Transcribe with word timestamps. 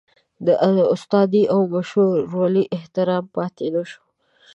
د 0.45 0.47
استادۍ 0.95 1.43
او 1.53 1.59
مشرولۍ 1.73 2.65
احترام 2.77 3.23
پاتې 3.35 3.65
نشو. 3.75 4.01